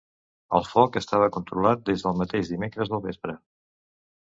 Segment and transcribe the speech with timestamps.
[0.59, 3.39] El foc estava controlat des del mateix dimecres al vespre.